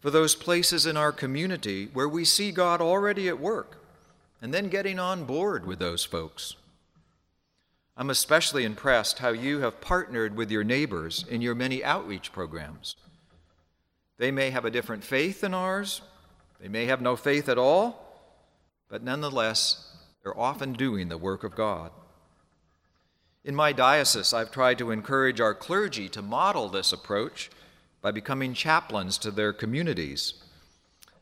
for 0.00 0.10
those 0.10 0.34
places 0.34 0.86
in 0.86 0.96
our 0.96 1.12
community 1.12 1.88
where 1.92 2.08
we 2.08 2.24
see 2.24 2.50
God 2.50 2.80
already 2.80 3.28
at 3.28 3.38
work 3.38 3.76
and 4.40 4.52
then 4.52 4.68
getting 4.68 4.98
on 4.98 5.24
board 5.24 5.66
with 5.66 5.78
those 5.78 6.04
folks. 6.04 6.56
I'm 8.00 8.08
especially 8.08 8.64
impressed 8.64 9.18
how 9.18 9.28
you 9.28 9.58
have 9.60 9.82
partnered 9.82 10.34
with 10.34 10.50
your 10.50 10.64
neighbors 10.64 11.26
in 11.28 11.42
your 11.42 11.54
many 11.54 11.84
outreach 11.84 12.32
programs. 12.32 12.96
They 14.16 14.30
may 14.30 14.48
have 14.48 14.64
a 14.64 14.70
different 14.70 15.04
faith 15.04 15.42
than 15.42 15.52
ours, 15.52 16.00
they 16.58 16.68
may 16.68 16.86
have 16.86 17.02
no 17.02 17.14
faith 17.14 17.46
at 17.46 17.58
all, 17.58 18.24
but 18.88 19.02
nonetheless, 19.02 19.98
they're 20.22 20.38
often 20.38 20.72
doing 20.72 21.10
the 21.10 21.18
work 21.18 21.44
of 21.44 21.54
God. 21.54 21.90
In 23.44 23.54
my 23.54 23.70
diocese, 23.70 24.32
I've 24.32 24.50
tried 24.50 24.78
to 24.78 24.92
encourage 24.92 25.38
our 25.38 25.54
clergy 25.54 26.08
to 26.08 26.22
model 26.22 26.70
this 26.70 26.94
approach 26.94 27.50
by 28.00 28.12
becoming 28.12 28.54
chaplains 28.54 29.18
to 29.18 29.30
their 29.30 29.52
communities. 29.52 30.42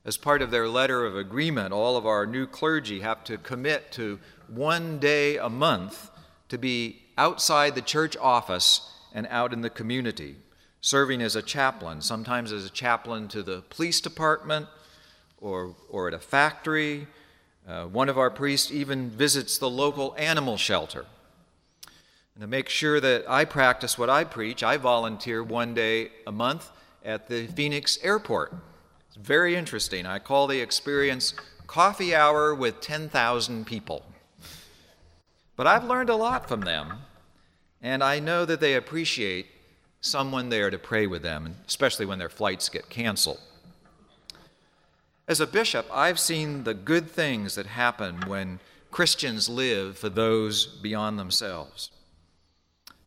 As 0.04 0.16
part 0.16 0.42
of 0.42 0.52
their 0.52 0.68
letter 0.68 1.04
of 1.04 1.16
agreement, 1.16 1.73
all 1.73 1.97
of 1.97 2.06
our 2.06 2.25
new 2.25 2.47
clergy 2.47 3.00
have 3.00 3.25
to 3.25 3.37
commit 3.37 3.90
to 3.92 4.20
one 4.47 5.00
day 5.00 5.38
a 5.38 5.49
month 5.49 6.12
to 6.48 6.58
be 6.58 7.02
outside 7.16 7.74
the 7.74 7.82
church 7.82 8.16
office 8.16 8.92
and 9.12 9.26
out 9.30 9.52
in 9.52 9.60
the 9.60 9.70
community, 9.70 10.36
serving 10.80 11.20
as 11.20 11.36
a 11.36 11.42
chaplain, 11.42 12.00
sometimes 12.00 12.52
as 12.52 12.64
a 12.64 12.70
chaplain 12.70 13.28
to 13.28 13.42
the 13.42 13.62
police 13.70 14.00
department 14.00 14.66
or, 15.40 15.74
or 15.88 16.08
at 16.08 16.14
a 16.14 16.18
factory. 16.18 17.06
Uh, 17.66 17.84
one 17.84 18.08
of 18.08 18.18
our 18.18 18.30
priests 18.30 18.70
even 18.70 19.10
visits 19.10 19.58
the 19.58 19.68
local 19.68 20.14
animal 20.16 20.56
shelter. 20.56 21.04
And 22.34 22.42
to 22.42 22.46
make 22.46 22.68
sure 22.68 23.00
that 23.00 23.24
I 23.28 23.44
practice 23.44 23.98
what 23.98 24.08
I 24.08 24.24
preach, 24.24 24.62
I 24.62 24.76
volunteer 24.76 25.42
one 25.42 25.74
day 25.74 26.10
a 26.26 26.32
month 26.32 26.70
at 27.04 27.28
the 27.28 27.46
Phoenix 27.48 27.98
airport. 28.02 28.54
It's 29.08 29.16
very 29.16 29.56
interesting. 29.56 30.06
I 30.06 30.18
call 30.18 30.46
the 30.46 30.60
experience 30.60 31.34
Coffee 31.66 32.14
Hour 32.14 32.54
with 32.54 32.80
10,000 32.80 33.66
People. 33.66 34.04
But 35.58 35.66
I've 35.66 35.82
learned 35.82 36.08
a 36.08 36.14
lot 36.14 36.46
from 36.48 36.60
them, 36.60 37.00
and 37.82 38.04
I 38.04 38.20
know 38.20 38.44
that 38.44 38.60
they 38.60 38.74
appreciate 38.74 39.46
someone 40.00 40.50
there 40.50 40.70
to 40.70 40.78
pray 40.78 41.08
with 41.08 41.22
them, 41.22 41.56
especially 41.66 42.06
when 42.06 42.20
their 42.20 42.28
flights 42.28 42.68
get 42.68 42.88
canceled. 42.88 43.40
As 45.26 45.40
a 45.40 45.48
bishop, 45.48 45.84
I've 45.92 46.20
seen 46.20 46.62
the 46.62 46.74
good 46.74 47.10
things 47.10 47.56
that 47.56 47.66
happen 47.66 48.20
when 48.28 48.60
Christians 48.92 49.48
live 49.48 49.98
for 49.98 50.08
those 50.08 50.64
beyond 50.64 51.18
themselves. 51.18 51.90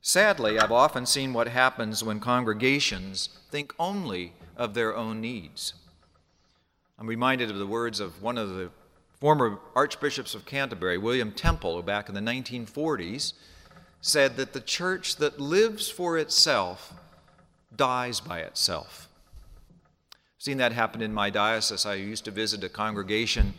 Sadly, 0.01 0.59
I've 0.59 0.73
often 0.73 1.05
seen 1.05 1.31
what 1.31 1.47
happens 1.47 2.03
when 2.03 2.19
congregations 2.19 3.29
think 3.49 3.73
only 3.79 4.33
of 4.57 4.73
their 4.73 4.93
own 4.93 5.21
needs. 5.21 5.73
I'm 6.99 7.07
reminded 7.07 7.49
of 7.49 7.59
the 7.59 7.65
words 7.65 8.01
of 8.01 8.21
one 8.21 8.37
of 8.37 8.49
the 8.49 8.71
former 9.21 9.59
archbishops 9.75 10.33
of 10.33 10.45
Canterbury, 10.45 10.97
William 10.97 11.31
Temple, 11.31 11.75
who 11.75 11.83
back 11.83 12.09
in 12.09 12.15
the 12.15 12.21
1940s 12.21 13.33
said 14.01 14.35
that 14.35 14.51
the 14.51 14.59
church 14.59 15.17
that 15.17 15.39
lives 15.39 15.89
for 15.89 16.17
itself 16.17 16.91
dies 17.75 18.19
by 18.19 18.39
itself. 18.39 19.07
I've 20.11 20.17
seen 20.39 20.57
that 20.57 20.71
happen 20.71 21.03
in 21.03 21.13
my 21.13 21.29
diocese. 21.29 21.85
I 21.85 21.93
used 21.93 22.25
to 22.25 22.31
visit 22.31 22.63
a 22.63 22.69
congregation, 22.69 23.53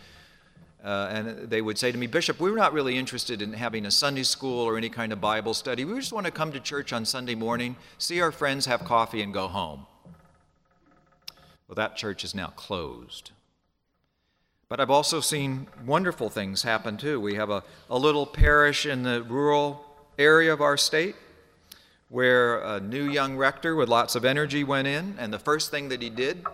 uh, 0.85 1.11
and 1.13 1.49
they 1.49 1.63
would 1.63 1.79
say 1.79 1.93
to 1.93 1.97
me, 1.97 2.09
Bishop, 2.09 2.41
we're 2.41 2.57
not 2.57 2.73
really 2.73 2.99
interested 2.99 3.41
in 3.41 3.53
having 3.53 3.87
a 3.87 3.91
Sunday 3.93 4.25
school 4.25 4.67
or 4.67 4.77
any 4.77 4.89
kind 4.89 5.13
of 5.13 5.21
Bible 5.21 5.55
study. 5.55 5.85
We 5.85 5.95
just 5.95 6.13
want 6.13 6.27
to 6.27 6.33
come 6.33 6.51
to 6.51 6.59
church 6.61 6.93
on 6.93 7.05
Sunday 7.05 7.37
morning, 7.37 7.77
see 7.99 8.21
our 8.21 8.33
friends, 8.33 8.67
have 8.67 8.83
coffee, 8.83 9.23
and 9.23 9.33
go 9.33 9.47
home. 9.47 9.87
Well, 11.69 11.77
that 11.77 11.95
church 11.95 12.25
is 12.25 12.35
now 12.35 12.49
closed. 12.49 13.31
But 14.73 14.81
I've 14.81 14.89
also 14.89 15.21
seen 15.21 15.67
wonderful 15.85 16.31
things 16.31 16.63
happen 16.63 16.97
too. 16.97 17.21
We 17.21 17.35
have 17.35 17.51
a, 17.51 17.63
a 17.91 17.99
little 17.99 18.25
parish 18.25 18.87
in 18.87 19.03
the 19.03 19.23
rural 19.23 19.85
area 20.17 20.51
of 20.51 20.63
our 20.63 20.79
state 20.79 21.15
where 22.09 22.59
a 22.61 22.81
new 22.81 23.05
young 23.05 23.37
rector 23.37 23.77
with 23.77 23.91
lots 23.91 24.15
of 24.15 24.25
energy 24.25 24.65
went 24.65 24.89
in, 24.89 25.15
and 25.19 25.31
the 25.31 25.39
first 25.39 25.71
thing 25.71 25.91
that 25.91 26.01
he 26.01 26.09
did 26.09 26.47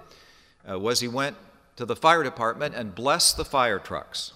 uh, 0.68 0.76
was 0.76 0.98
he 0.98 1.06
went 1.06 1.36
to 1.76 1.86
the 1.86 1.94
fire 1.94 2.24
department 2.24 2.74
and 2.74 2.92
blessed 2.92 3.36
the 3.36 3.44
fire 3.44 3.78
trucks. 3.78 4.32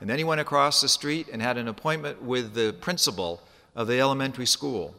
And 0.00 0.08
then 0.08 0.16
he 0.16 0.24
went 0.24 0.40
across 0.40 0.80
the 0.80 0.88
street 0.88 1.28
and 1.30 1.42
had 1.42 1.58
an 1.58 1.68
appointment 1.68 2.22
with 2.22 2.54
the 2.54 2.72
principal 2.80 3.42
of 3.76 3.86
the 3.86 4.00
elementary 4.00 4.46
school. 4.46 4.94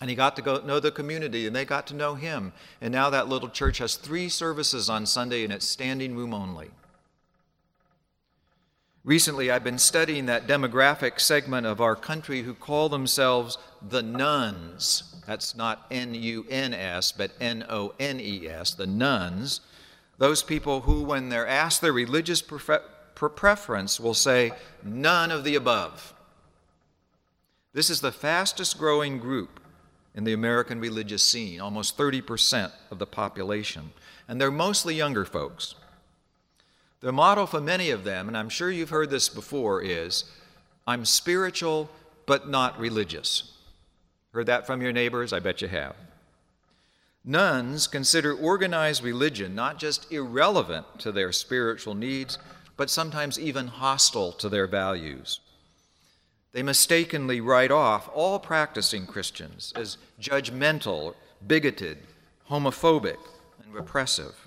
And 0.00 0.08
he 0.08 0.16
got 0.16 0.34
to 0.36 0.40
go 0.40 0.62
know 0.64 0.80
the 0.80 0.92
community, 0.92 1.46
and 1.46 1.54
they 1.54 1.66
got 1.66 1.86
to 1.88 1.94
know 1.94 2.14
him. 2.14 2.54
And 2.80 2.90
now 2.90 3.10
that 3.10 3.28
little 3.28 3.50
church 3.50 3.76
has 3.78 3.96
three 3.96 4.30
services 4.30 4.88
on 4.88 5.04
Sunday, 5.04 5.44
and 5.44 5.52
it's 5.52 5.68
standing 5.68 6.16
room 6.16 6.32
only. 6.32 6.70
Recently, 9.06 9.52
I've 9.52 9.62
been 9.62 9.78
studying 9.78 10.26
that 10.26 10.48
demographic 10.48 11.20
segment 11.20 11.64
of 11.64 11.80
our 11.80 11.94
country 11.94 12.42
who 12.42 12.54
call 12.54 12.88
themselves 12.88 13.56
the 13.80 14.02
nones. 14.02 15.14
That's 15.24 15.54
not 15.54 15.86
N 15.92 16.12
U 16.12 16.44
N 16.50 16.74
S, 16.74 17.12
but 17.12 17.30
N 17.40 17.64
O 17.68 17.94
N 18.00 18.18
E 18.18 18.48
S, 18.48 18.74
the 18.74 18.88
nones. 18.88 19.60
Those 20.18 20.42
people 20.42 20.80
who, 20.80 21.04
when 21.04 21.28
they're 21.28 21.46
asked 21.46 21.82
their 21.82 21.92
religious 21.92 22.42
prefer- 22.42 22.82
preference, 23.14 24.00
will 24.00 24.12
say, 24.12 24.50
none 24.82 25.30
of 25.30 25.44
the 25.44 25.54
above. 25.54 26.12
This 27.74 27.90
is 27.90 28.00
the 28.00 28.10
fastest 28.10 28.76
growing 28.76 29.20
group 29.20 29.60
in 30.16 30.24
the 30.24 30.32
American 30.32 30.80
religious 30.80 31.22
scene, 31.22 31.60
almost 31.60 31.96
30% 31.96 32.72
of 32.90 32.98
the 32.98 33.06
population. 33.06 33.92
And 34.26 34.40
they're 34.40 34.50
mostly 34.50 34.96
younger 34.96 35.24
folks. 35.24 35.76
The 37.00 37.12
motto 37.12 37.46
for 37.46 37.60
many 37.60 37.90
of 37.90 38.04
them, 38.04 38.28
and 38.28 38.36
I'm 38.36 38.48
sure 38.48 38.70
you've 38.70 38.90
heard 38.90 39.10
this 39.10 39.28
before, 39.28 39.82
is 39.82 40.24
I'm 40.86 41.04
spiritual 41.04 41.90
but 42.26 42.48
not 42.48 42.78
religious. 42.78 43.52
Heard 44.32 44.46
that 44.46 44.66
from 44.66 44.82
your 44.82 44.92
neighbors? 44.92 45.32
I 45.32 45.40
bet 45.40 45.62
you 45.62 45.68
have. 45.68 45.94
Nones 47.24 47.90
consider 47.90 48.32
organized 48.34 49.02
religion 49.02 49.54
not 49.54 49.78
just 49.78 50.10
irrelevant 50.12 50.86
to 51.00 51.10
their 51.10 51.32
spiritual 51.32 51.94
needs, 51.94 52.38
but 52.76 52.90
sometimes 52.90 53.38
even 53.38 53.66
hostile 53.66 54.32
to 54.32 54.48
their 54.48 54.66
values. 54.66 55.40
They 56.52 56.62
mistakenly 56.62 57.40
write 57.40 57.70
off 57.70 58.08
all 58.14 58.38
practicing 58.38 59.06
Christians 59.06 59.72
as 59.76 59.98
judgmental, 60.20 61.14
bigoted, 61.46 61.98
homophobic, 62.48 63.18
and 63.62 63.74
repressive. 63.74 64.45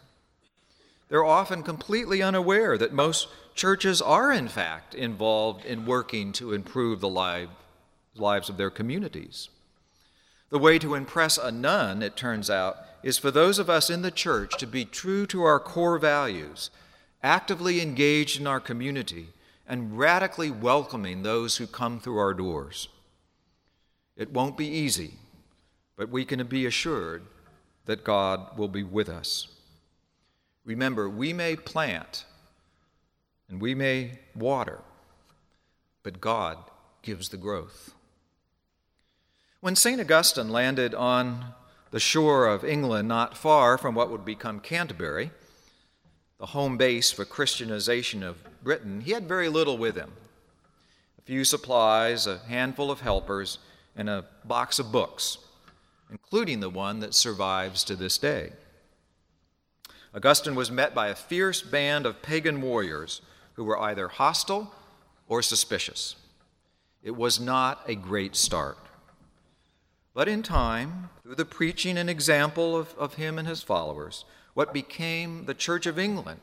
They're 1.09 1.25
often 1.25 1.63
completely 1.63 2.21
unaware 2.21 2.77
that 2.77 2.93
most 2.93 3.27
churches 3.55 4.01
are, 4.01 4.31
in 4.31 4.47
fact, 4.47 4.93
involved 4.93 5.65
in 5.65 5.85
working 5.85 6.31
to 6.33 6.53
improve 6.53 7.01
the 7.01 7.09
lives 7.09 8.49
of 8.49 8.57
their 8.57 8.69
communities. 8.69 9.49
The 10.49 10.59
way 10.59 10.79
to 10.79 10.95
impress 10.95 11.37
a 11.37 11.51
none, 11.51 12.01
it 12.01 12.15
turns 12.15 12.49
out, 12.49 12.77
is 13.03 13.17
for 13.17 13.31
those 13.31 13.59
of 13.59 13.69
us 13.69 13.89
in 13.89 14.01
the 14.01 14.11
church 14.11 14.57
to 14.57 14.67
be 14.67 14.85
true 14.85 15.25
to 15.27 15.43
our 15.43 15.59
core 15.59 15.97
values, 15.99 16.69
actively 17.23 17.81
engaged 17.81 18.39
in 18.39 18.47
our 18.47 18.59
community, 18.59 19.29
and 19.67 19.97
radically 19.97 20.49
welcoming 20.49 21.21
those 21.21 21.57
who 21.57 21.67
come 21.67 21.99
through 21.99 22.17
our 22.17 22.33
doors. 22.33 22.87
It 24.15 24.31
won't 24.31 24.57
be 24.57 24.67
easy, 24.67 25.13
but 25.95 26.09
we 26.09 26.25
can 26.25 26.45
be 26.47 26.65
assured 26.65 27.23
that 27.85 28.03
God 28.03 28.57
will 28.57 28.67
be 28.67 28.83
with 28.83 29.09
us. 29.09 29.47
Remember, 30.69 31.09
we 31.09 31.33
may 31.33 31.55
plant 31.55 32.25
and 33.49 33.59
we 33.59 33.73
may 33.73 34.19
water, 34.35 34.81
but 36.03 36.21
God 36.21 36.59
gives 37.01 37.29
the 37.29 37.37
growth. 37.37 37.95
When 39.61 39.75
St. 39.75 39.99
Augustine 39.99 40.49
landed 40.49 40.93
on 40.93 41.55
the 41.89 41.99
shore 41.99 42.45
of 42.45 42.63
England, 42.63 43.07
not 43.07 43.35
far 43.35 43.79
from 43.79 43.95
what 43.95 44.11
would 44.11 44.23
become 44.23 44.59
Canterbury, 44.59 45.31
the 46.37 46.45
home 46.45 46.77
base 46.77 47.11
for 47.11 47.25
Christianization 47.25 48.21
of 48.21 48.37
Britain, 48.63 49.01
he 49.01 49.13
had 49.13 49.27
very 49.27 49.49
little 49.49 49.79
with 49.79 49.95
him 49.95 50.11
a 51.17 51.21
few 51.23 51.45
supplies, 51.45 52.27
a 52.27 52.37
handful 52.47 52.91
of 52.91 53.01
helpers, 53.01 53.57
and 53.95 54.07
a 54.07 54.25
box 54.45 54.77
of 54.77 54.91
books, 54.91 55.39
including 56.11 56.59
the 56.59 56.69
one 56.69 56.99
that 56.99 57.15
survives 57.15 57.83
to 57.85 57.95
this 57.95 58.19
day. 58.19 58.51
Augustine 60.13 60.55
was 60.55 60.71
met 60.71 60.95
by 60.95 61.09
a 61.09 61.15
fierce 61.15 61.61
band 61.61 62.05
of 62.05 62.21
pagan 62.21 62.61
warriors 62.61 63.21
who 63.53 63.63
were 63.63 63.79
either 63.79 64.07
hostile 64.07 64.73
or 65.27 65.41
suspicious. 65.41 66.15
It 67.03 67.15
was 67.15 67.39
not 67.39 67.83
a 67.87 67.95
great 67.95 68.35
start. 68.35 68.77
But 70.13 70.27
in 70.27 70.41
time, 70.41 71.09
through 71.23 71.35
the 71.35 71.45
preaching 71.45 71.97
and 71.97 72.09
example 72.09 72.75
of, 72.75 72.93
of 72.97 73.13
him 73.15 73.37
and 73.37 73.47
his 73.47 73.61
followers, 73.61 74.25
what 74.53 74.73
became 74.73 75.45
the 75.45 75.53
Church 75.53 75.85
of 75.85 75.99
England 75.99 76.39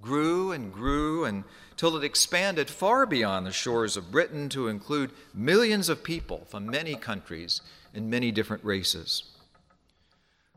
grew 0.00 0.52
and 0.52 0.72
grew 0.72 1.24
until 1.24 1.96
it 1.96 2.04
expanded 2.04 2.68
far 2.68 3.06
beyond 3.06 3.46
the 3.46 3.52
shores 3.52 3.96
of 3.96 4.12
Britain 4.12 4.48
to 4.50 4.68
include 4.68 5.10
millions 5.34 5.88
of 5.88 6.04
people 6.04 6.46
from 6.50 6.66
many 6.66 6.94
countries 6.94 7.62
and 7.94 8.10
many 8.10 8.30
different 8.30 8.62
races. 8.64 9.24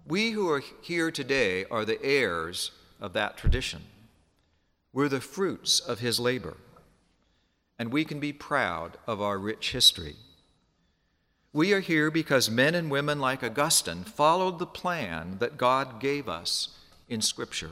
We 0.06 0.32
who 0.32 0.50
are 0.50 0.64
here 0.82 1.12
today 1.12 1.66
are 1.66 1.86
the 1.86 2.02
heirs 2.04 2.72
of 3.00 3.14
that 3.14 3.38
tradition. 3.38 3.82
We're 4.92 5.10
the 5.10 5.22
fruits 5.22 5.80
of 5.80 6.00
his 6.00 6.20
labor, 6.20 6.58
and 7.78 7.92
we 7.92 8.06
can 8.06 8.20
be 8.20 8.34
proud 8.34 8.98
of 9.06 9.22
our 9.22 9.38
rich 9.38 9.72
history. 9.72 10.16
We 11.54 11.74
are 11.74 11.80
here 11.80 12.12
because 12.12 12.50
men 12.50 12.76
and 12.76 12.92
women 12.92 13.20
like 13.20 13.44
Augustine 13.44 14.04
followed 14.04 14.60
the 14.60 14.66
plan 14.66 15.38
that 15.40 15.58
God 15.58 16.00
gave 16.00 16.28
us 16.28 16.70
in 17.08 17.22
Scripture. 17.22 17.72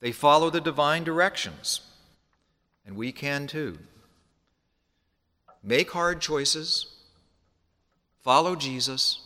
They 0.00 0.12
follow 0.12 0.50
the 0.50 0.60
divine 0.60 1.04
directions, 1.04 1.80
and 2.84 2.96
we 2.96 3.12
can 3.12 3.46
too. 3.46 3.78
Make 5.62 5.92
hard 5.92 6.20
choices, 6.20 6.86
follow 8.22 8.56
Jesus 8.56 9.20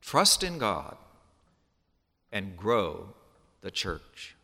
trust 0.00 0.42
in 0.42 0.58
God, 0.58 0.96
and 2.32 2.56
grow 2.56 3.08
the 3.60 3.70
church. 3.70 4.36